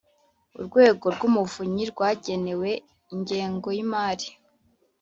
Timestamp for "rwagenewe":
1.91-2.69